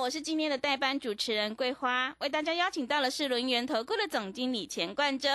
[0.00, 5.28] 我是今天的代班主持人桂花，为大家邀请到的是轮源投顾的总经理钱冠洲，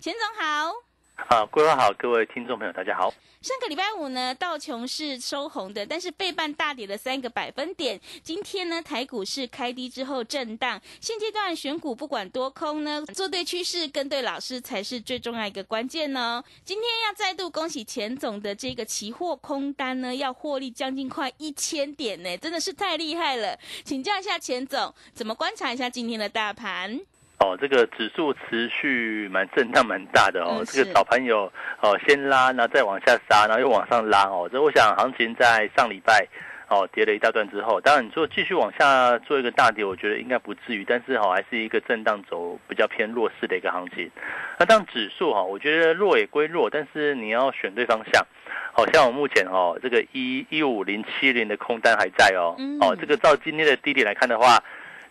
[0.00, 0.89] 钱总好。
[1.28, 3.12] 好，各位好，各位听众朋友，大家好。
[3.40, 7.98] 上个礼拜五呢，道琼是收红的，但是背半大跌了三个百分点。
[8.22, 10.80] 今天呢，台股是开低之后震荡。
[11.00, 16.42] 现阶段选股不管多空呢，做对趋势跟对老师才是最重要一个关键呢。
[16.64, 23.58] 今天要再度恭喜钱总的这个期货空单呢，要获利将近快一千点呢，真的是太厉害了。
[23.84, 27.00] 请教一下钱总，怎么观察一下今天的大盘？
[27.40, 30.58] 哦，这个指数持续蛮震荡蛮大的哦。
[30.58, 34.48] 嗯这个早盘有哦先拉，然后再往下杀，然后又往上拉哦。
[34.52, 36.26] 这我想行情在上礼拜
[36.68, 44.10] 哦跌了一大段之后，当然你说继续往下做一个大跌，我觉得应该不至于，但是哈、还是一个震荡走比较偏弱势的一个行情。
[44.58, 48.24] 那当指数哈、我觉得弱也归弱，但是你要选对方向。
[48.72, 54.62] 好、像我目前哦这个一一五零七零的空单还在哦，嗯哦这个照今天的低点来看的话，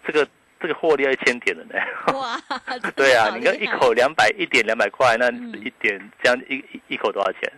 [0.05, 0.25] 这个
[0.59, 1.75] 这个获利要一千点了呢。
[2.17, 2.37] 哇，
[2.95, 7.51] 对啊，你看一口两百一点两百块，那嗯一点这样一一一口多少钱？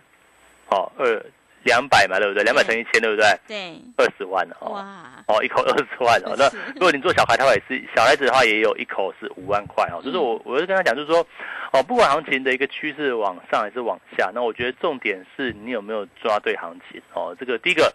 [0.70, 1.24] 哦，二
[1.64, 2.42] 两百嘛，对不对？
[2.42, 3.26] 两百乘一千，对不对？
[3.46, 4.70] 对，二十万哦。
[4.72, 6.34] 哇，哦，一口二十 万哦。
[6.36, 10.00] 那如果你做小孩的话，也是小孩子的话，也有一口是五万块哦。
[10.02, 11.24] 就是我，我就跟他讲，就是说，
[11.72, 17.36] 哦，不管行情的一个趋势往上还是往下，那我觉得重点是你有没有抓对行情哦。
[17.38, 17.94] 这个第一个，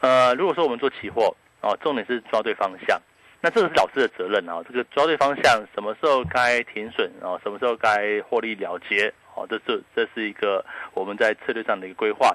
[0.00, 3.00] 呃，如果说我们做期货哦，重点是抓对方向。
[3.44, 12.34] 那这个是老师的责任啊，这个抓对方向，什么时候该停损啊，什么时候该获利了结哦，这是这是一个我们在策略上的一个规划。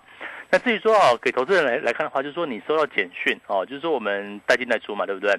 [0.52, 5.32] 那至于说啊，给投资人来来看的话，就是说你收到简讯哦，就是说我们带进带出嘛，对不对？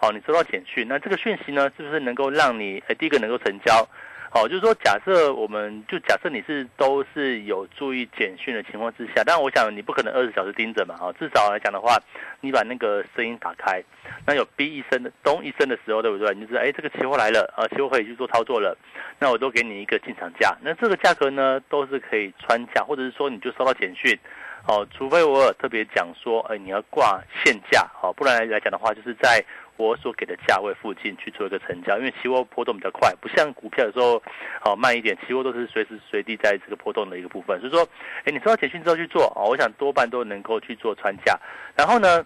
[0.00, 3.84] 哦，你收到简讯，那这个讯息呢，是不是能够让你呃第一个能够成交？
[4.32, 11.96] 哦，就是说，假设我们就假设你是都是有注意简讯的情况之下，但我想你不可能二十小时盯着嘛，哦，至少来讲的话，
[12.40, 13.82] 你把那个声音打开，
[14.26, 16.34] 那有哔一声的咚一声的时候，对不对？
[16.34, 18.76] 你就知道，哎，这个期货来了，呃，期货可以去做操作了，
[19.18, 24.18] 那我都给你一个进场价，那这个价格呢，都是可以穿价，或者是说你就收到简讯，
[24.66, 29.42] 哦，除非我有特别讲说，哎，你要挂现价，哦，不然来讲的话，就是在
[29.76, 34.22] 我所给的价位附近去做一个成交，因为期货波动比较快，不像股票有时候
[34.60, 37.86] 好、慢一点，期货都是随时随地在这个波动的一个部分，所以说，
[38.24, 41.38] 哎，你收到简讯之后去做，哦，我想多半都能够去做穿价，
[41.76, 42.24] 然后呢，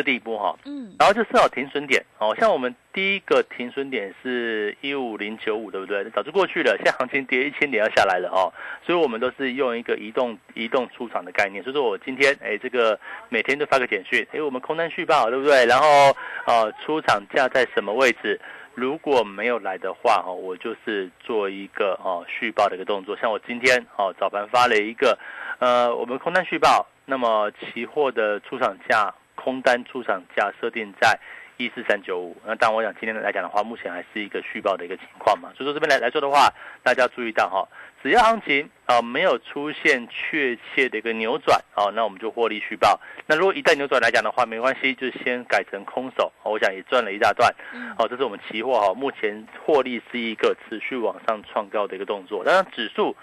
[0.00, 6.08] 这一波哈、嗯，然后就设好停损点哦，像我们第一个停损点是一五零九五，对不对？
[6.10, 8.52] 早就过去了，现在行情跌一千点要下来了哦，
[8.86, 11.62] 所以我们都是用一个移动移动出场的概念。
[11.64, 12.98] 所以说我今天哎，这个
[13.28, 15.66] 每天都发个简讯，哎，我们空单续报，对不对？
[15.66, 16.16] 然后
[16.46, 18.40] 呃，出场价在什么位置？
[18.74, 23.14] 如果没有来的话，哈，我就是做一个哦续报的一个动作。
[23.16, 25.18] 像我今天哦早盘发了一个，
[25.58, 29.12] 呃，我们空单续报，那么期货的出场价。
[29.42, 31.18] 空单出场价设定在
[31.56, 36.48] 一四三九五，那当然我想今天来讲的话，目前还是一个续报的一个情况嘛，所以说这边来来说的话，
[36.82, 37.68] 大家注意到哈，
[38.02, 42.98] 只要行情啊、呃、没有出现确切的一个扭转哦，那我们就获利续报。
[43.26, 47.52] 那如果一旦扭转来讲的话，没关系，就先改成空手，哦我想也赚了一大段。
[47.96, 53.14] 好哦，这是我们期货哈，目前获利是一个持续往上创高的一个动作，当然指数。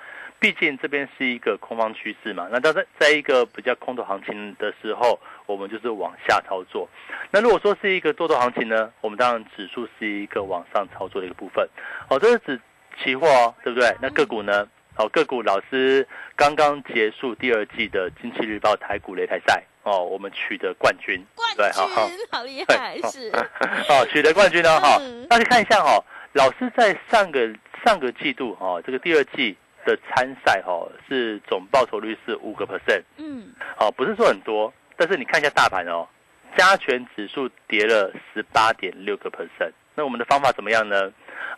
[0.42, 5.20] 毕竟这边是一个空方趋势嘛，那当在在一个比较空头行情的时候，
[5.50, 6.88] 我们就是往下操作。
[7.32, 11.68] 那如果说是一个多头行情呢，我们当然指数是一个往上操作的一个部分。
[12.08, 12.62] 哦，这是指
[13.04, 13.96] 期货哦，对不对？
[14.00, 14.68] 那个股呢？
[14.96, 16.06] 哦，个股老师
[16.36, 22.08] 刚刚结束第二季的《经济日报》台股擂台赛哦，我们取得冠军，冠对，好好。
[22.08, 23.32] 军好厉害，是，
[23.90, 25.26] 哦，取得冠军了哈嗯。
[25.28, 26.04] 大家看一下哈，
[26.34, 27.50] 老师在上个
[27.86, 36.06] 上个季度哈，这个第二季的参赛哈是总报酬率是五个 percent，嗯，哦，不是说很多，但是你看一下大盘哦，
[36.58, 39.72] 加权指数跌了十八点六个 percent。
[39.96, 41.10] 那我们的方法怎么样呢？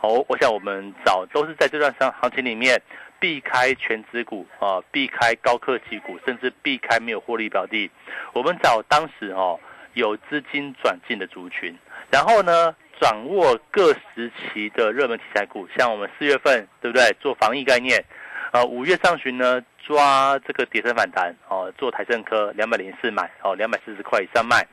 [0.02, 2.80] 哦，我想我们早都是在这段上行情里面
[3.20, 7.90] 避开全指股啊，避开高科技股，甚至避开没有获利标的。
[8.34, 9.60] 我们找当时哦
[9.94, 11.76] 有资金转进的族群，
[12.12, 18.06] 然后呢掌握各时期的热门题材股，像我们四月份对不对做防疫概念，
[18.52, 24.66] 呃五月上旬呢抓这个跌升反弹哦，做台盛科两百零四买哦，两百四十块以上卖。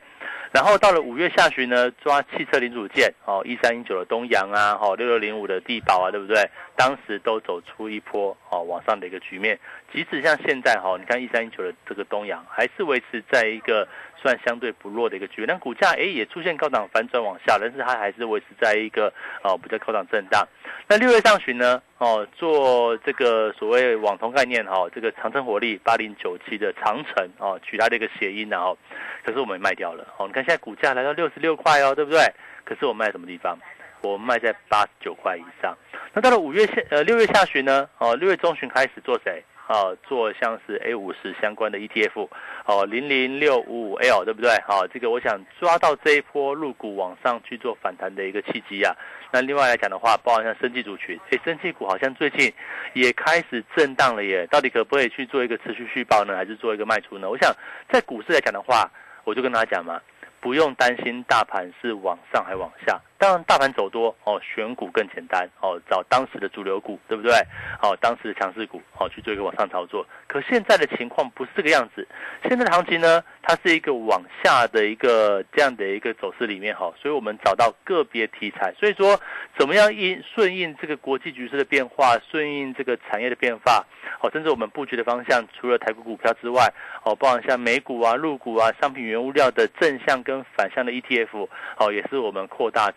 [0.51, 6.49] 然后到了五月下旬呢，抓汽车零组件哦，一三一九的东阳啊，哦六六零五的地保啊，对不对？
[6.75, 9.59] 当时都走出一波哦往上的一个局面。
[9.93, 13.87] 即使像现在哈，你看一三一九的这个东阳还是维持在一个
[14.21, 19.11] 算相对不弱的一个局面，但股价哎也出现高档反转往下，但是它还是维持在一个
[19.43, 20.47] 哦比较高档震荡。
[20.87, 28.77] 那六月上旬呢，哦做这个所谓网通概念哈，这个长城火力八零九七的长城哦，取它的一个谐音然后，
[29.23, 30.27] 可是我们卖掉了哦。
[30.27, 32.19] 你看现在股价来到六十六块哦，对不对？
[32.65, 33.57] 可是我卖什么地方？
[34.01, 35.77] 我卖在八十九块以上。
[36.13, 39.43] 那到了五月下呃六月下旬呢，哦六月中旬开始做谁？
[39.69, 42.27] 哦，做像是 A 五十相关的 ETF，
[42.65, 44.49] 哦，零零六五五 L，对不对？
[44.67, 48.91] 好，这个我想抓到这一波入股往上去做反弹的一个契机啊。
[49.31, 52.51] 那另外来讲的话，包含像生技族群，哎，生技股好像最近
[52.93, 54.47] 也开始震荡了耶。
[54.47, 57.29] 到底可不可以去做一个持续续报呢，还是做一个卖出呢？
[57.29, 57.55] 我想
[57.91, 58.89] 在股市来讲的话，
[59.23, 60.01] 我就跟大家讲嘛，
[60.39, 62.99] 不用担心大盘是往上还往下。
[63.19, 67.33] 当然，大盘走多哦，选股更简单哦，找当时的主流股，对不对？
[67.81, 70.07] 哦，当时的强势股哦，去做一个往上操作。
[70.25, 72.07] 可现在的情况不是这个样子，
[72.47, 79.19] 现在的行情呢，它是一个往下的一个这样的一个走势里面哈，所以我们找到个别题材，所以说
[79.57, 83.85] 怎么样应顺应这个国际局势的变化，顺应这个产业的变化，
[84.21, 86.71] 哦，甚至我们布局的方向，除了台股股票之外，
[87.03, 92.89] 哦，包含像美股啊、陆股啊、商品原物料的正向跟反向的 ETF，哦，也是我们扩大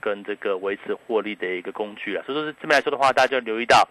[0.00, 3.86] 跟这个维持获利的一个工具啊，所以说是这边来说的话，大家就留意到，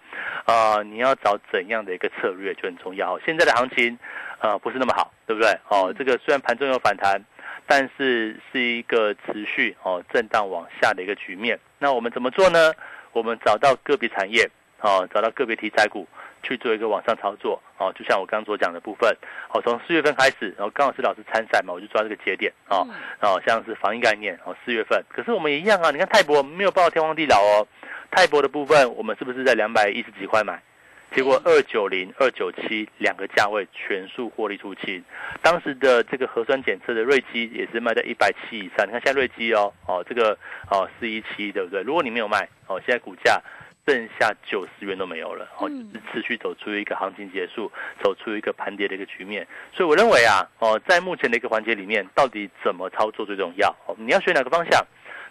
[0.45, 3.19] 啊，你要找怎样的一个策略就很重要。
[3.19, 3.97] 现在的行情，
[4.39, 5.49] 呃，不是那么好，对不对？
[5.67, 7.21] 哦，这个虽然盘中有反弹，
[7.67, 11.59] 但是是一个持续哦震荡往下的一个局面。
[11.77, 12.73] 那我们怎么做呢？
[13.11, 14.49] 我们找到个别产业，
[14.81, 16.07] 哦，找到个别题材股。
[16.43, 19.15] 去做一个往上操作哦，就像我刚刚所讲的部分
[19.53, 22.87] 哦，从四月份开始，然后刚好是老师参赛嘛，我就抓这个节点哦，
[23.21, 27.67] 哦，像是防疫概念哦，四月份，可是我们也一样啊，你看泰博没有报天荒地老哦，
[28.11, 30.61] 泰博的部分我们是不是在两百一十几块买？
[31.15, 35.03] 结果二九零、二九七两个价位全数获利出清，
[35.41, 40.37] 当时的这个核酸检测的瑞基也是卖在一百七以上，你看现在瑞基哦，哦这个
[40.69, 41.81] 哦四一七对不对？
[41.81, 43.41] 如果你没有卖哦，现在股价。
[43.89, 47.71] 剩下九十元都没有了，哦，是持续走出一个行情结束，
[48.03, 49.47] 走出一个盘跌的一个局面。
[49.73, 53.75] 所以我认为啊，哦，在目前的一个环节里面，到底怎么操作最重要？
[53.87, 54.85] 哦，你要选哪个方向？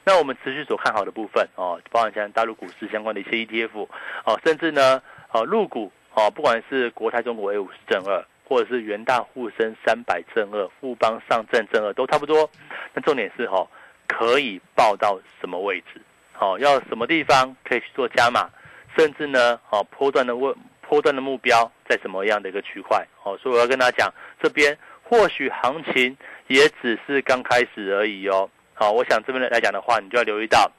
[0.05, 3.87] 那我们持续所看好的部分，哦，包含像大陆股市相关的一些 ETF，
[4.25, 5.00] 哦，甚至呢，
[5.31, 12.50] 哦，入股，哦，不管是国泰中国 A 五十正二，或者是元大沪深三百正二，富邦上证正二，都差不多。
[12.93, 13.69] 那重点是哦，
[14.08, 16.00] 可以报到什么位置？
[16.40, 18.49] 好，要什么地方可以去做加码，
[18.96, 20.55] 甚至呢，好，波段的问
[20.88, 23.05] 波段的目标在什么样的一个区块？
[23.20, 28.49] 好，所以我要跟大家讲，这边或许行情也只是刚开始而已哦。
[28.73, 30.70] 好，我想这边来讲的话，你就要留意到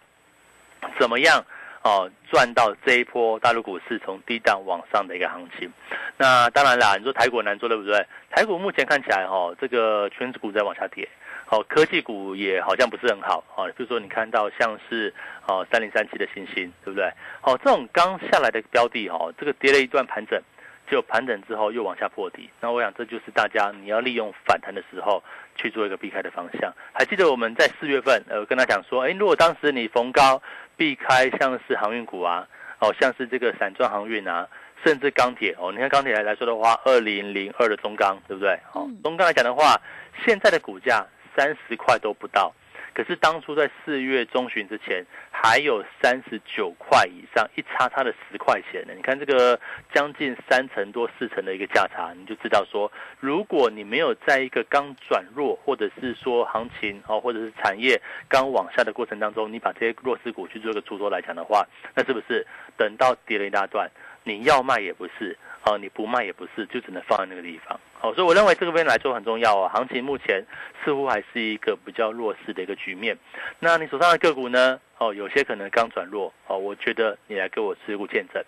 [0.97, 1.45] 怎么样
[1.83, 5.69] 哦，赚到这一波大陆股市从低档往上的一个行情。
[6.15, 8.05] 那当然啦，你说台股难做对不对？
[8.29, 11.05] 台股目前看起来哈，这个全指股在往下跌。
[11.51, 13.65] 好，科技股也好像不是很好啊。
[13.75, 15.11] 比如说，你看到像是
[15.47, 17.11] 哦三零三七的星星，对不对？
[17.41, 20.39] 好，这种刚下来的标的哦，这个跌了一段盘整，
[20.87, 22.47] 就盘整之后又往下破底。
[22.61, 25.23] 那我想这就是大家你要利用反弹的时候
[25.55, 26.71] 去做一个避开的方向。
[26.93, 30.39] 还记得我们在四月份呃跟他讲说，哎，如果当时你逢高
[30.77, 32.47] 避开像是航运股啊，
[32.77, 34.47] 哦像是这个散装航运啊，
[34.85, 38.53] 甚至钢铁哦，你看钢铁来来说的话，二零零二的中钢，对不对？
[38.73, 39.81] 哦，中钢来讲的话，
[40.23, 41.03] 现在的股价。
[41.35, 42.53] 三十块都不到，
[42.93, 48.93] 可是当初在四月中旬之前，还有三十九块以上，一差差的十块钱呢。
[48.95, 49.59] 你看这个
[49.93, 62.45] 将近三成多四成的一个价差，你就知道说，如果你没有在一个刚转弱，或者是说行情哦，或者是产业刚往下的过程当中，你把这些弱势股去做一个出脱来讲的话，那是不是
[62.77, 63.89] 等到跌了一大段，
[64.23, 67.79] 你要卖也不是，哦，你不卖也不是，就只能放在那个地方。
[68.01, 69.69] 好，所以我认为这个边来说很重要啊。
[69.73, 70.45] 行情目前
[70.83, 73.17] 似乎还是一个比较弱势的一个局面。
[73.59, 74.79] 那你手上的个股呢？
[74.99, 76.33] 哦，有些可能刚转弱。
[76.47, 78.41] 哦，我觉得你来给我持股见证。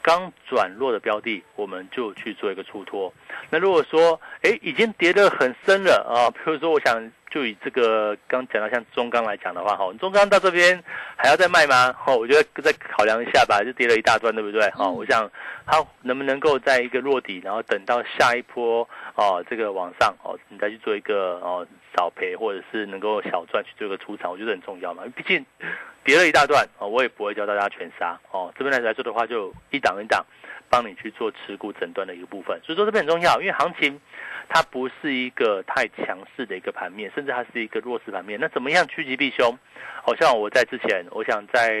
[0.00, 3.12] 刚转弱的标的，我们就去做一个出脱。
[3.50, 10.80] 那如果说，哎，已经跌得很深了啊，比如说，我想就以这个刚讲到像中钢来讲的话，哈，中钢到这边
[11.16, 11.92] 还要再卖吗？
[12.06, 14.62] 哦，我觉得再考量一下吧，就跌了一大段，对不对？
[14.78, 15.28] 哦，我想
[15.66, 25.02] 它能不能够在一个落底，然后等到下一波哦，这个往上哦，你再去做一个哦少赔，或者是能够小赚去做一个出场，我觉得很重要嘛。
[25.16, 25.44] 毕竟
[26.04, 28.52] 跌了一大段哦，我也不会教大家全杀哦。
[28.56, 30.24] 这边来来说的话，就一档一档
[30.74, 32.60] 帮你去做持股诊断的一个部分。
[32.64, 34.00] 所以说这边很重要，因为行情
[34.48, 38.40] 它不是一个太强势的一个盘面，甚至它是一个弱势盘面。
[38.40, 39.56] 那怎么样趋吉避凶？
[40.02, 41.76] 好像我在之前，我想在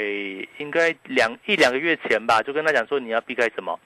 [0.58, 3.78] 应该两一两个月前吧，就跟他讲说你要避开什么，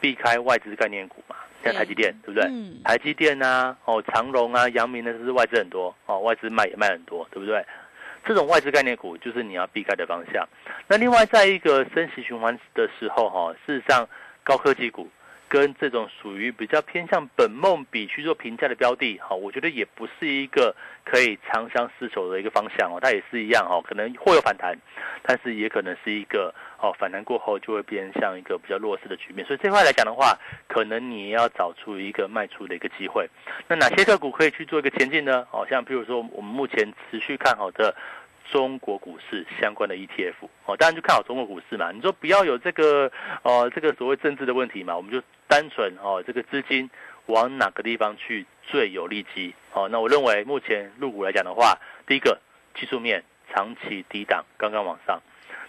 [0.00, 2.48] 避开外资概念股嘛，像台积电，对不对？
[2.48, 7.62] 嗯台积电啊，哦，长荣啊，阳明呢，这是外资很多哦，外资卖也卖很多，对不对？
[8.26, 10.48] 这种外资概念股就是你要避开的方向。
[10.88, 14.08] 那另外，在一个升息循环的时候，哈，事实上
[14.44, 15.08] 高科技股
[15.48, 20.74] 跟这种属于比较偏向本梦比去做评价的标的，哈，我觉得也不是一个
[21.04, 22.98] 可以长相厮守的一个方向哦。
[23.00, 24.76] 它也是一样哦，可能会有反弹，
[25.22, 29.46] 但是也可能是一个哦反弹过后就会变向一个比较弱势的局面。
[29.46, 30.36] 所以这块来讲的话，
[30.66, 33.28] 可能你要找出一个卖出的一个机会。
[33.68, 35.46] 那哪些个股可以去做一个前进呢？
[35.52, 37.94] 哦，像比如说我们目前持续看好的
[38.50, 40.34] 中国股市相关的 ETF
[40.66, 41.90] 哦，当然就看好中国股市嘛。
[41.92, 43.10] 你说不要有这个
[43.42, 46.88] 呃这个所谓政治的问题嘛，我们就单纯哦这个资金
[47.26, 49.88] 往哪个地方去最有利基哦。
[49.90, 52.38] 那我认为目前入股来讲的话，第一个
[52.74, 55.20] 技术面长期低档刚刚往上。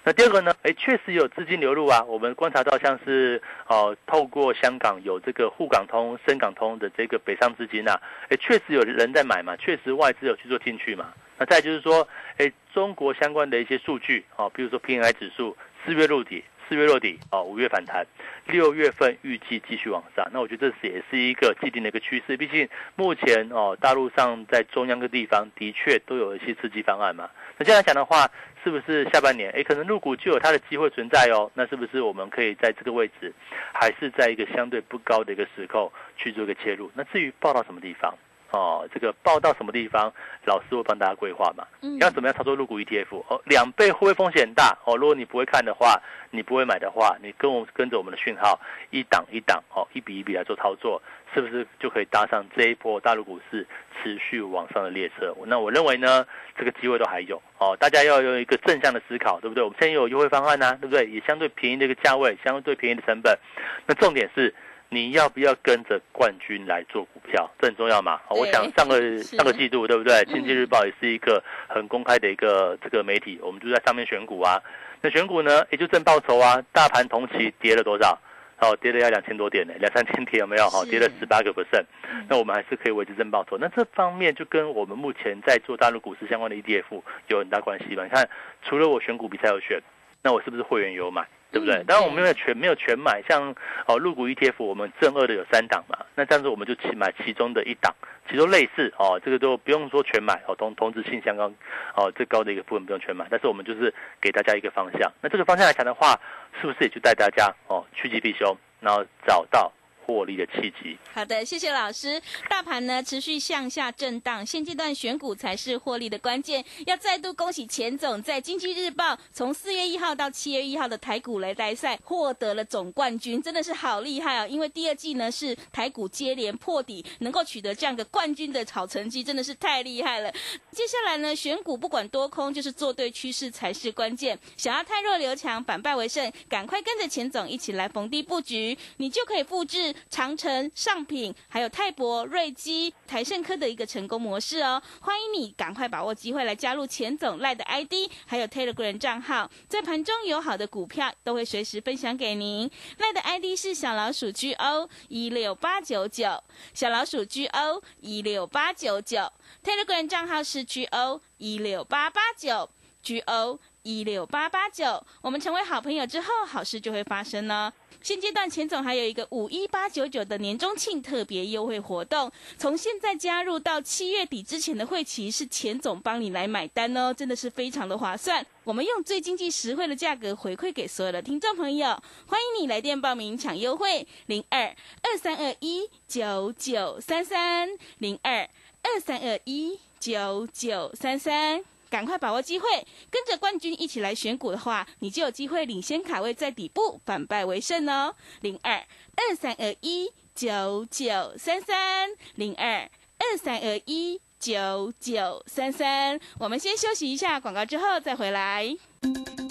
[0.08, 0.54] 那第二个呢？
[0.62, 2.04] 哎，确实有资金流入啊。
[2.04, 11.12] 我们观察到，像是呃，透过香港有这个沪港通、深港通的这个北上资金啊，哎，确实有人在买嘛，确实外资有去做进去嘛。
[11.38, 18.06] 那再就是说，哎，中国相关的一些数据啊，比如说 P N I 指数四月落底，四月落底啊，五月反弹，
[18.48, 20.26] 六月份预计继续往上。
[20.32, 22.38] 那我觉得这是也是一个既定的一个趋势。
[22.38, 27.30] 毕竟目前哦，大陆上在中央的地方的确都有一些刺激方案嘛。
[27.58, 28.30] 那这样讲的话，
[28.64, 31.52] 是不是下半年哎，可能入股就有它的机会存在哦？
[31.54, 33.34] 那是不是我们可以在这个位置，
[33.74, 36.90] 还是在一个相对不高的一个时候去做一个切入？
[36.96, 38.14] 那至于报到什么地方？
[38.56, 40.12] 哦，这个报到什么地方，
[40.46, 41.68] 老师会帮大家规划嘛。
[41.82, 43.22] 嗯要怎么样操作入股 ETF？
[43.28, 44.78] 哦，两倍会不会风险很大？
[44.86, 48.58] 哦，如果你不会看的话，你不会买的话，你跟我跟着我们的讯号，
[48.92, 51.02] 一档一档哦，一笔一笔来做操作，
[51.34, 53.68] 是不是就可以搭上这一波大陆股市
[54.02, 55.36] 持续往上的列车？
[55.48, 56.26] 那我认为呢，
[56.58, 59.62] 这个机会都还有哦，大家要有一个正向的思考，对不对？
[59.62, 61.06] 我们现在有优惠方案呐、对不对？
[61.08, 63.38] 也相对便宜的一个价位，相对便宜的成本。
[63.86, 64.54] 那重点是。
[64.96, 67.52] 你要不要跟着冠军来做股票？
[67.60, 68.22] 这很重要嘛。
[68.30, 70.16] 我想上个上个季度，对不对？
[70.22, 74.62] 嗯经济日报也是一个很公开的一个这个媒体，我们就在上面选股啊。
[75.02, 76.64] 那选股呢，也就正报酬啊。
[76.72, 78.18] 大盘同期跌了多少？
[78.62, 80.64] 哦，跌了要两千多点呢，两三千点有没有？
[80.68, 81.84] 哦，跌了十八个 percent
[82.14, 82.26] 嗯。
[82.30, 83.58] 那我们还是可以维持正报酬。
[83.58, 88.04] 那这方面就跟我们目前在做大陆股市相关的 ETF 有很大关系吧？
[88.06, 88.30] 你看，
[88.64, 89.78] 除了我选股比赛有选，
[90.24, 91.28] 那我是不是会员有买？
[91.56, 91.76] 对不对？
[91.76, 93.56] 嗯当然我们对没有全没有全买，像
[93.88, 97.96] 哦入股 ETF 我们正二的有三档嘛，那这样子我们就去买其中的一档，
[98.30, 101.48] 其中类似哦，这个都不用说全买哦，同同质性相当
[101.96, 105.10] 哦最高的一个部分不用全买，但是我们就是给大家一个方向。
[105.22, 106.20] 那这个方向来讲的话，
[106.60, 109.72] 是不是也就带大家哦趋吉避凶，然后找到
[110.06, 110.98] 获利的契机？
[111.14, 112.22] 好的，谢谢老师。
[112.50, 116.64] 大盘呢持续向下震荡，现阶段选股才是获利的关键。
[116.86, 124.48] 要再度恭喜钱总在经济日报从四月一号到七月一号的台股擂台赛获得了总冠军，真的是好厉害哦！
[124.48, 130.32] 因为第二季呢是台股接连破底，能够取得这样的冠军的好成绩，真的是太厉害了。
[130.72, 134.38] 接下来呢，选股不管多空，就是做对趋势才是关键。
[134.58, 144.82] 想要太弱留强，反败为胜，赶快跟着钱总一起来逢低布局，你就可以复制长城、上品，还有泰博、瑞基、台盛科的一个成功模式哦。
[145.02, 152.70] 欢迎你赶快把握机会来加入钱总赖的 ID，还有 Telegram 账号，在盘中有好的股票都会随时分享给您。
[152.98, 159.32] 赖的 ID 是小老鼠 GO 一六八九九，小老鼠 GO 一六八九九
[159.64, 162.70] ，Telegram 账号是 GO 一六八八九
[163.04, 165.06] GO 一六八八九。
[165.22, 167.72] 我们成为好朋友之后，好事就会发生呢。
[168.06, 178.46] 现阶段钱总还有一个五一八九九的年终庆特别优惠活动，从现在加入到七月底之前的会期是钱总帮你来买单哦，真的是非常的划算。
[178.64, 184.66] 我们用最经济实惠的价格回馈给所有的听众朋友，欢迎你来电报名抢优惠，零二
[185.02, 188.48] 二三二一九九三三零二
[188.84, 191.66] 二三二一九九三三。
[191.96, 192.68] 赶快把握机会，
[193.10, 198.14] 跟着冠军一起来选股的话，你就有机会领先卡位在底部，反败为胜哦。
[198.42, 202.80] 零二二三二一九九三三，零二
[203.18, 206.20] 二三二一九九三三。
[206.38, 208.76] 我们先休息一下广告，之后再回来。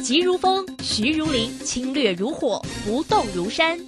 [0.02, 3.80] 急如风，徐如林，侵略如火，不动如山。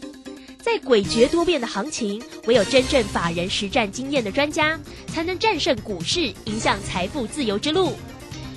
[0.62, 7.92] 在诡谲多变的行情，唯有真正法人实战经验的专家，才能战胜股市，迎向财富自由之路。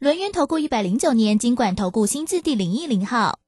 [0.00, 3.40] 轮源投顾一百零九年经管投顾新字第零一零号。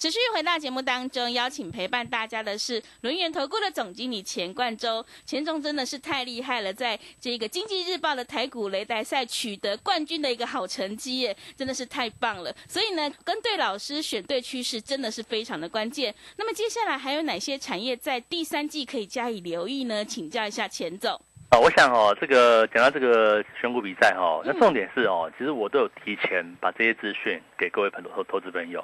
[0.00, 5.04] 持续回到节目当中，邀请陪伴大家的是轮源投顾的总经理钱冠洲。
[5.26, 12.56] 钱总真的是太厉害了，在这个经济日报的台股擂台赛取得冠军的一个好成绩耶，真的是太棒了。
[12.66, 16.14] 所以呢，跟对老师，选对趋势，真的是非常的关键。
[16.38, 20.02] 那么接下来还有哪些产业在第三季可以加以留意呢？
[20.02, 21.20] 请教一下钱总。
[21.52, 28.82] 啊，我想哦，这个讲到这个选股比赛哦，那重点是哦，其实我都有提前把这些资讯给各位朋投投资朋友。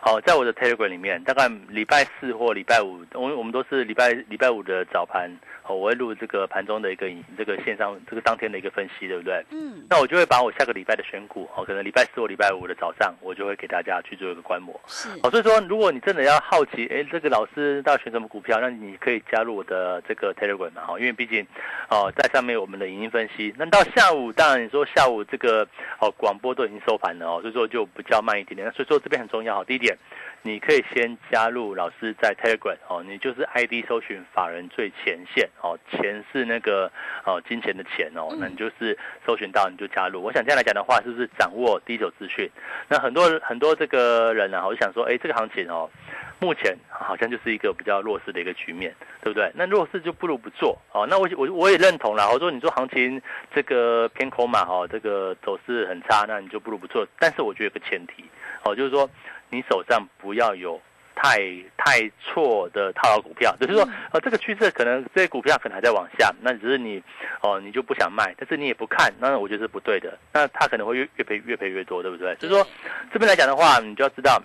[0.00, 5.30] 好，在我的 Telegram 里面，大概礼拜四或礼拜五，我我们都是礼拜礼拜五的早盘，
[5.68, 9.44] 哦，我会录这个盘中的一个这个线上这个当天的一个分析，对不对？
[9.50, 9.84] 嗯。
[9.90, 14.78] 那我就会把我下个礼拜的选股，哦，可能礼拜四或礼拜五的早上，我就会给大家去做一个观摩。
[14.86, 15.08] 是。
[15.22, 21.46] 好，所以说，如果你真的要好奇，哎，这个老师到底选什么股票，那你可以加入我的这个 Telegram 嘛，哈，因为毕竟，
[21.88, 23.52] 哦，在上面我们的影音分析。
[23.56, 25.66] 那到下午，当然你说下午这个
[26.00, 28.66] 哦广播都已经收盘了哦，所以说就比较慢一点点。
[28.66, 29.96] 那所以说这边很重要，第一点。
[30.42, 36.90] 你可以先加入老师在 Telegram 哦，你就是 ID 搜寻法人最前线哦，钱是那个
[37.24, 40.22] 哦金钱的钱哦，那你就是搜寻到你就加入。
[40.22, 42.48] 我想这样来讲的话，是不是掌握第一手资讯？
[42.88, 45.90] 那很多很多这个人呢，我就想说，哎，这个行情哦，
[46.38, 49.50] 目前好像就是一个比较弱势的一个局面，对不对？
[49.56, 51.04] 那弱势就不如不做哦。
[51.10, 53.20] 那我我我也认同了，我说你说行情
[53.52, 57.04] 这个偏空嘛，哈，这个走势很差，那你就不如不做。
[57.18, 58.24] 但是我觉得有个前提
[58.62, 59.10] 哦，就是说。
[59.50, 60.80] 你手上不要有
[61.14, 61.38] 太
[61.76, 67.02] 太错的套牢股票，就是说，呃，这个趋势可能这些股票可能还在往下，那只是你，
[67.40, 72.34] 哦，你就不想卖，但是你也不看，那我觉得是不对的，那它可能会越越赔越赔越多，对不对？
[72.36, 72.66] 就是说，
[73.12, 74.42] 这边来讲的话，你就要知道，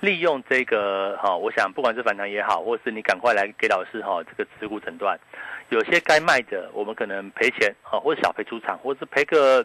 [0.00, 5.18] 利用这个，哈，我想不管是反弹也好，或是你赶快来给老师哈这个持股诊断。
[5.70, 9.60] 有些该卖的，我们可能赔钱啊，或者小赔出场，或是赔个，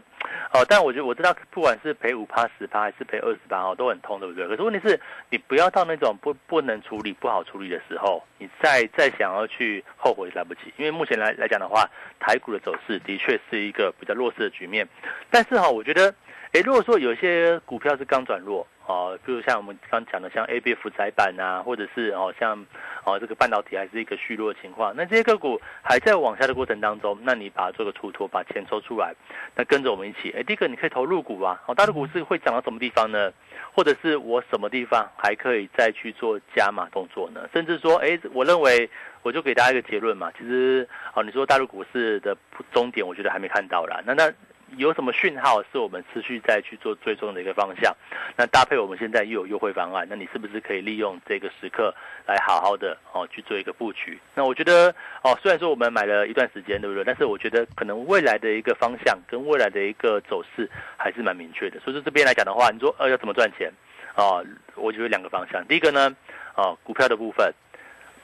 [0.51, 4.45] 哦，但我觉得我知道，不管是赔五趴、十趴，还是赔二十趴，哦，都很痛，对不对？
[4.47, 10.73] 可是问题是，你不要到那种不不能处理、不好处理的时候，你再再想要去后悔来不及。
[10.75, 14.85] 因为目前来来讲的话，台股的走势的确是一个比较弱势的局面，
[15.29, 16.13] 但是哈，我觉得。
[16.51, 22.65] 哎，如果说有些股票是刚转弱，哦，比如像我们刚讲的，像 A B F 窄板啊，或者是哦像
[23.05, 29.13] 哦这个半导体还是一个虚弱的情况，那这些个股还在往下的过程当中，那你把它做个出脱，把钱抽出来，
[29.55, 33.31] 那跟着我们一起，哎，第一个你可以投入股啊，哦，大的股市会涨到什么地方呢？
[33.73, 37.49] 或者是我什么地方还可以再去做加码动作呢？
[37.53, 38.89] 甚至说，哎，我认为
[39.21, 42.35] 我就给大家一个结论嘛，其实哦，你说大陆股市的
[42.73, 44.01] 终点，我觉得还没看到啦。
[44.05, 44.33] 那那。
[44.77, 47.95] 有什么讯号是我们持续在去做追踪的一个方向？
[48.35, 51.93] 那搭配我们现在又有优惠方案，那你是不是可以利用这个时刻
[52.25, 54.19] 来好好的哦去做一个布局？
[54.35, 57.03] 那我觉得哦，虽然说我们买了一段时间，对不对？
[57.03, 61.79] 但是我觉得可能未来的一个方向跟未来的一个走势还是蛮明确的。
[61.79, 63.71] 所以说这边来讲的话，你说呃要怎么赚钱
[64.15, 64.41] 啊？
[64.75, 66.15] 我觉得两个方向，第一个呢，
[66.55, 67.53] 哦股票的部分，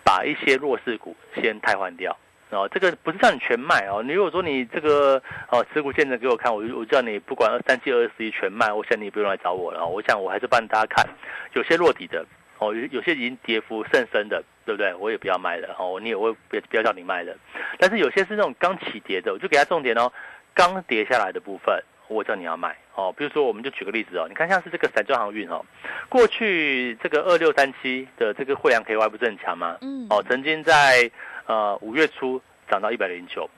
[0.04, 2.18] 把一些弱势股先汰换掉。
[2.52, 4.02] 哦，这个不是叫你全卖哦。
[4.02, 9.86] 你如果说你这个哦持股见证给我看，我我叫你不管二三七二十一全卖，我想你不用来找我了。
[9.86, 11.08] 我想我还是帮大家看，
[11.54, 12.26] 有些落底的
[12.58, 14.92] 哦，有有些已经跌幅甚深的，对不对？
[14.96, 17.36] 我也不要卖了哦，你也会不不要叫你卖了。
[17.78, 20.12] 但是有些是那种刚起跌的，我就给他重点哦，
[20.56, 23.14] 刚跌下来的部分，我叫你要卖哦。
[23.16, 25.64] 比如说，我们就举个例子哦，你看像是这个散装航运哦，
[26.10, 29.78] 过去这个二六三七的这个汇阳 KY 不是很强吗？
[29.82, 31.12] 嗯，哦，曾经在。
[31.50, 33.50] 呃，五月初涨到一百零九，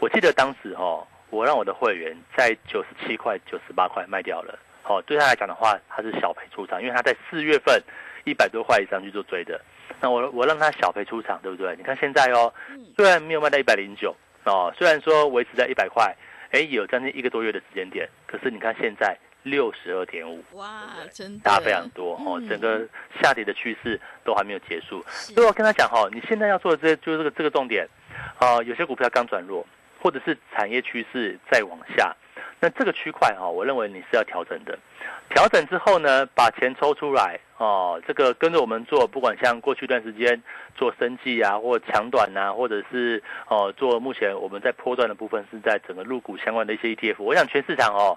[0.00, 4.58] 我记得当时哈，我让我的会员在九十七块、九十八块卖掉了。
[4.82, 7.80] 好，对他来讲的话，他是小赔出场，因为他在四月份
[8.24, 9.60] 一百多块以上去做追的。
[10.00, 11.76] 那我我让他小赔出场，对不对？
[11.76, 12.52] 你看现在哦，
[12.96, 16.12] 虽然没有卖到一百零九哦，虽然说维持在一百块，
[16.50, 20.82] 哎，有将近一个多月的时间点，可是你看现在六十二点五，哇，
[21.12, 21.44] 真的。
[21.44, 22.48] 大非常多哦，嗯。
[22.48, 22.86] 整个
[23.22, 25.02] 下跌的趋势都还没有结束。
[25.08, 27.88] 所以我跟他讲哈，你现在要做的这些就是这个这个重点，
[28.38, 29.64] 啊、有些股票刚转弱，
[30.02, 32.14] 或者是产业趋势再往下，
[32.58, 34.76] 那这个区块哈，我认为你是要调整的。
[35.28, 40.40] 调整之后呢，把钱抽出来哦，这个跟着我们做，不管像过去一段时间
[40.76, 48.16] 做生计啊，或强短啊，或者是哦做目前我们在波段的部分是在整个入股相关的一些 ETF，我想全市场哦，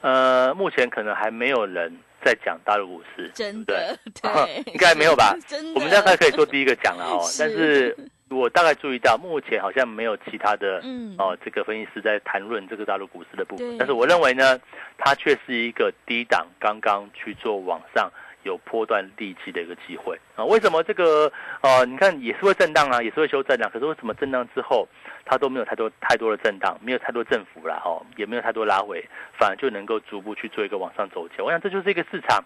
[0.00, 1.92] 呃，目前可能还没有人
[2.24, 4.62] 在讲大陆股市，真对的不对？
[4.62, 5.36] 对， 应该没有吧？
[5.46, 7.38] 真的，我们大概可以做第一个讲了哦， 是。
[7.38, 7.96] 但是
[8.30, 11.14] 我大概注意到，目前好像没有其他的、嗯。
[11.18, 14.58] 哦这个分析师在谈论这个大陆股市的部分，但是我认为呢，
[14.98, 18.10] 它却是一个低档刚刚去做往上。
[18.42, 20.44] 有波段利基的一个机会啊？
[20.44, 24.88] 为什么这个呃，你看也是会震荡啊，也是会修正啊，可是为什么震荡之后
[25.24, 29.04] 它都没有太多太多的震荡，没有太多振幅了，哦，也没有太多拉回，
[29.38, 31.44] 反而就能够逐步去做一个往上走强。
[31.44, 32.42] 我想这就是一个市场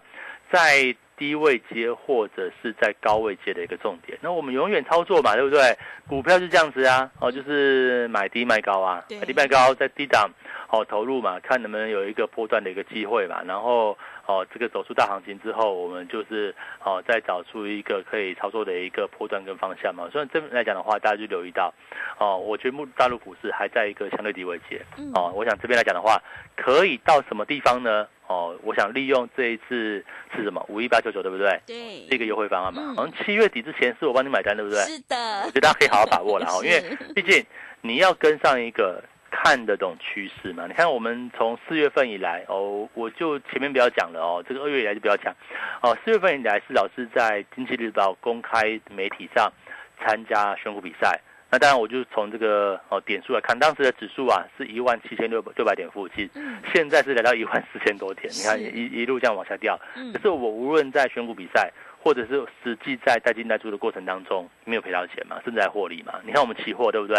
[0.51, 4.17] 在低位接或者是在高位接的一个重点。
[4.21, 5.77] 那我们永远操作嘛，对不对？
[6.07, 10.29] 股票是这样子啊，哦，就是买低卖高啊，买低卖高，在低档
[10.69, 20.07] 哦投入嘛，看能不能有一个波段的一个机会嘛，然后哦这个走出大行情之后，我们就是哦再找出一个可以操作的一个波段跟方向嘛。
[20.11, 21.73] 所以这边来讲的话，大家就留意到
[22.19, 26.21] 哦，我觉得目大陆股市还在一个相对低位阶嗯哦，我想这边来讲的话，
[26.55, 28.07] 可以到什么地方呢？
[28.27, 30.03] 哦，我想利用这一次
[30.35, 31.59] 是什么五一八九九对不对？
[31.65, 34.79] 对，这个优惠方案嘛，嗯好像七月底之前是我帮你买单，对不对？
[34.81, 36.81] 是的所以大家可以好好把握了 哦，因为
[37.13, 37.45] 毕竟
[37.81, 40.65] 你要跟上一个看得懂趋势嘛。
[40.67, 45.33] 你看我们从四月份以来哦，我就前面不要讲了哦，这个二月以来就不要讲
[45.81, 45.95] 哦。
[46.03, 49.51] 四月份以来是老师在《经济日报》公开媒体上
[49.99, 51.19] 参加选股比赛。
[51.55, 59.79] 那当然，我就从这个哦点数来看，当时的指数啊是一万七千六百六百点附近，嗯现在是来到一万四千多点，你看一一路这样往下掉。
[59.95, 61.71] 嗯可是我无论在选股比赛，
[62.03, 66.15] 或者是实际在带进带出的过程当中，没有赔到钱嘛，甚至还获利嘛。
[66.25, 67.17] 你看我们期货对不对？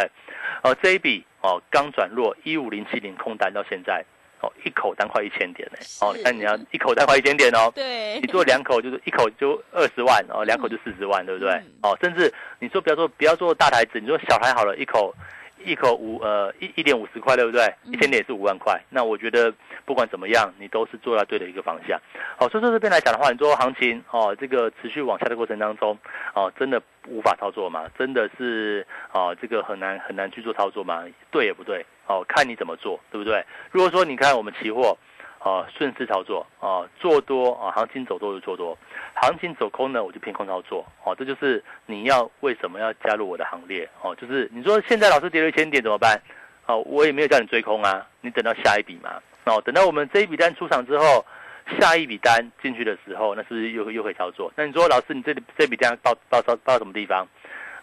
[0.63, 4.05] 哦，这一笔哦刚转弱一五零七零空单到现在，
[4.41, 5.79] 哦一口单快一千点呢。
[6.01, 7.71] 哦，那你要一口单快一千点哦。
[7.75, 11.73] 对你做两口就是一口就二十万哦，两口就四十万，对不对嗯？
[11.83, 15.15] 哦，甚至你说不要做不要做大台子，你说小台好了，一口
[15.65, 17.63] 一口五呃一一点五十块，对不对？
[17.85, 18.81] 嗯一千点也是五万块。
[18.91, 19.53] 那我觉得
[19.85, 21.99] 不管怎么样，你都是做到对的一个方向。
[22.39, 25.97] 哦，所以说这边来讲的话，你说行情哦，这个持续往下的过程当中，
[26.35, 27.87] 哦，真的无法操作吗？
[27.99, 31.05] 真的是哦，这个很难很难去做操作吗？
[31.31, 31.85] 对也不对？
[32.07, 33.45] 哦，看你怎么做，对不对？
[33.71, 34.97] 如果说你看我们期货。
[35.39, 38.77] 哦，顺势操作哦，做多啊、行情走多就做多，
[39.15, 46.21] 行情走空呢，我就偏空操作哦，这就是你要为什么要加入我的行列哦，就是你说现在老师跌了一千点怎么办？
[46.67, 51.25] 哦，我也没有叫你追空啊，你等到下一笔嘛，哦，等到我们这一笔单出场之后，
[51.79, 54.53] 下一笔单进去的时候，那是不是又又可以操作？
[54.57, 57.25] 那你说老师，你这里这笔单到到到到什么地方？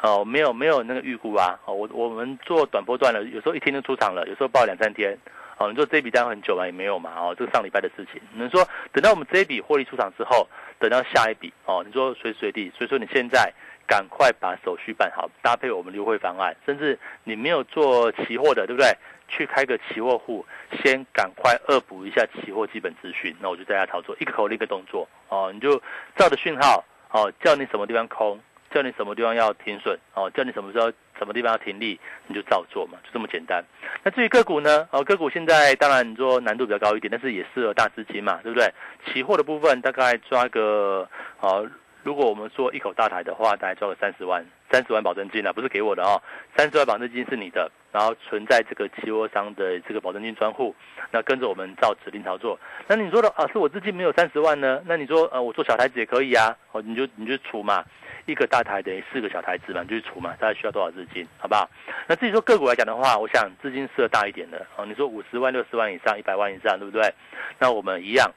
[0.03, 5.17] 哦，没有没有那个预估啊，哦，我我们做短波段的，有时候一天就出场了，有时候报两三天。
[5.57, 8.19] 哦，你说这笔单很久嘛，也没有嘛，哦，这个上礼拜的事情。
[8.33, 10.45] 你说等到我们这一笔获利出场之后，
[10.77, 13.53] 等到下一笔，哦，你说随时随地，所以说你现在
[13.87, 18.91] 赶快把手续办好，搭配我们优惠方案，甚至你没有做期货的，对不对？
[19.29, 20.45] 去开个期货户，
[20.81, 25.81] 先赶快恶补一下期货基本资讯，那我就在家操作，一个口令一个动作，哦，你就
[26.17, 28.37] 照着讯号，哦，叫你什么地方空。
[28.73, 33.63] 叫你什么地方要停损哦，叫你什么时候什么地方要停利，你就照做嘛，就这么简单。
[34.03, 34.87] 那至于个股呢？
[34.91, 38.73] 哦，个股现在当然你说难度比较高一点，但是也适合大资金嘛，对不对？
[39.05, 41.07] 期货的部分大概抓个
[41.39, 41.69] 哦，
[42.01, 46.19] 如果我们说一口大台的话，大概抓个三十万，三十万保证金啊，不是给我的哦，
[46.57, 50.75] 三十万保证金是你的，然后存在这个期货商的这个保证金专户，
[51.11, 52.59] 那跟着我们照指令操作。
[52.87, 54.81] 那你说的啊，是我资金没有三十万呢？
[54.85, 57.85] 那你说呃，我做小台子也可以啊，哦，你就你就除嘛。
[58.25, 61.69] 一个大台等于四个小台子嘛，就去除嘛，大概需要多少资金，好不好？
[62.07, 64.85] 那至于说个股来讲的话，我想资金适合大一点的哦。
[64.85, 67.13] 你说五十万、六十万以上、一百万以上，对不对？
[67.59, 68.31] 那我们一样，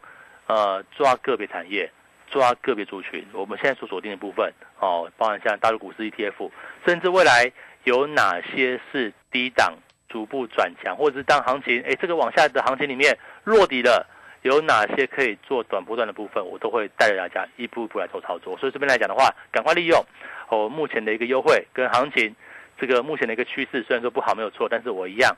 [0.47, 1.91] 呃，抓个别产业，
[2.29, 3.25] 抓个别族群。
[3.33, 6.51] 我们现在所锁定的部分哦，包含像大陆股市 ETF，
[6.85, 7.51] 甚至未来
[7.85, 9.75] 有哪些是低档
[10.09, 14.05] 逐步转强，或者是当行情哎这个往下的行情里面落底了。
[14.47, 18.57] 有哪些可以做短波段的部分，我都会带着大家一步一步来做操作。
[18.57, 20.03] 所以这边来讲的话，赶快利用
[20.49, 22.35] 哦目前的一个优惠跟行情，
[22.79, 25.37] 这个目前的一个趋势，虽然说不好没有错，但是我一样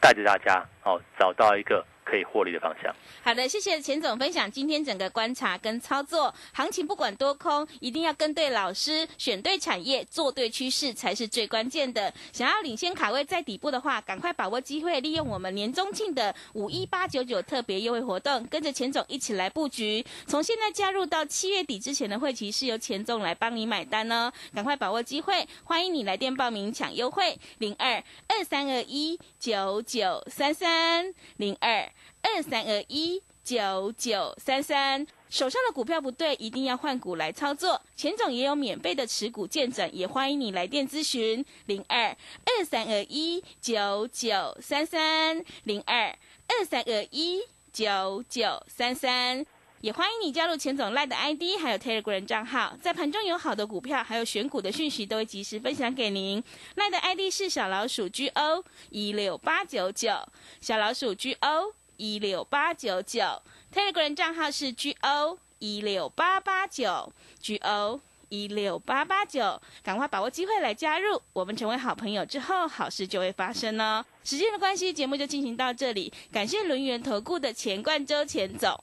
[0.00, 2.92] 带着大家哦找到一个可以获利的方向。
[3.22, 6.34] 好的，谢谢钱总分享今天整个观察跟操作。
[6.52, 12.12] 行情不管多空，一定要跟对老师，选对产业，做对趋势才是最关键的。
[12.32, 20.04] 想要领先卡位在底部的话，赶快把握机会，利用我们年中庆的五一八九九特别优惠活动，跟着钱总一起来布局。
[20.26, 24.32] 从现在加入到七月底之前的会期，是由钱总来帮你买单哦。
[24.52, 31.90] 赶快把握机会，欢迎你来电报名抢优惠，零二二三二一九九三三零二。
[32.22, 37.80] 二三二一九九三三，手上的股票不对，一定要换股来操作。
[37.96, 46.14] 钱总也有免费的持股见证，也欢迎你来电咨询零二二三二一九九三三零二
[46.46, 47.40] 二三二一
[47.72, 49.46] 九九三三，
[49.80, 56.42] 也欢迎你加入钱总赖的 ID，还有 Telegram 账号，在盘中有好的股票，还有选股的讯息，都会及时分享给您。
[56.76, 60.10] 赖的 ID 是小老鼠 GO 一六八九九，
[60.60, 61.74] 小老鼠 GO。
[62.02, 63.20] 一六八九九
[63.70, 74.02] ，Telegram 账号是 G O 一六八八九，G O 一六八八九，赶快把握机会来加入，我们成为好朋友之后，好事就会发生哦。
[74.24, 78.82] 时间的关系，节目就进行到这里，感谢轮圆投顾的钱冠周钱总，